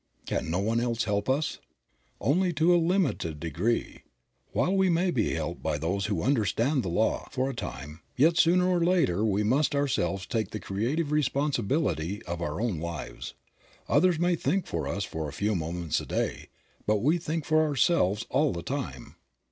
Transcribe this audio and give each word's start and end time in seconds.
Can 0.25 0.49
no 0.49 0.57
one 0.57 0.79
else 0.79 1.03
help 1.03 1.29
us? 1.29 1.59
Only 2.19 2.51
to 2.53 2.73
a 2.73 2.77
limited 2.77 3.39
degree. 3.39 4.01
While 4.51 4.75
we 4.75 4.89
may 4.89 5.11
be 5.11 5.35
helped 5.35 5.61
by 5.61 5.77
those 5.77 6.07
who 6.07 6.23
understand 6.23 6.81
the 6.81 6.89
law, 6.89 7.27
for 7.29 7.47
a 7.47 7.53
time, 7.53 8.01
yet 8.17 8.35
sooner 8.35 8.67
or 8.67 8.83
later 8.83 9.23
we 9.23 9.43
must 9.43 9.75
ourselves 9.75 10.25
take 10.25 10.49
the 10.49 10.59
creative 10.59 11.11
responsibility 11.11 12.23
of 12.23 12.41
our 12.41 12.59
own 12.59 12.79
lives. 12.79 13.35
Others 13.87 14.17
may 14.17 14.35
think 14.35 14.65
for 14.65 14.87
us 14.87 15.03
for 15.03 15.29
a 15.29 15.33
few 15.33 15.53
moments 15.53 16.01
a 16.01 16.07
day, 16.07 16.47
but 16.87 17.03
we 17.03 17.19
think 17.19 17.45
for 17.45 17.63
ourselves 17.63 18.25
all 18.31 18.51
the 18.53 18.63
time. 18.63 19.17